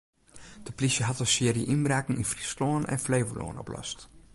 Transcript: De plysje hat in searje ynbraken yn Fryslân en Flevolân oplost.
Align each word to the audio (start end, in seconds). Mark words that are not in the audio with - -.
De 0.63 0.71
plysje 0.75 1.03
hat 1.07 1.19
in 1.19 1.31
searje 1.35 1.69
ynbraken 1.73 2.19
yn 2.21 2.29
Fryslân 2.31 2.83
en 2.93 3.03
Flevolân 3.05 3.61
oplost. 3.63 3.99